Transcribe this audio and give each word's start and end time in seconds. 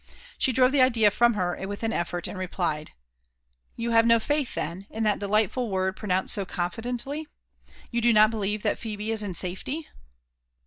She 0.39 0.51
drove 0.51 0.71
the 0.71 0.81
idea 0.81 1.11
from 1.11 1.35
her 1.35 1.55
with 1.67 1.83
an 1.83 1.93
effort, 1.93 2.27
and 2.27 2.35
re 2.35 2.47
plied 2.47 2.93
—"You 3.75 3.91
have 3.91 4.07
no 4.07 4.19
faith, 4.19 4.55
then, 4.55 4.87
in 4.89 5.03
that 5.03 5.19
delightful 5.19 5.69
word 5.69 5.95
pronounced 5.95 6.33
so 6.33 6.43
confidently? 6.43 7.27
You 7.91 8.01
do 8.01 8.11
not 8.11 8.31
believe 8.31 8.63
that 8.63 8.79
Phebe 8.79 9.11
is 9.11 9.21
in 9.21 9.35
safety 9.35 9.87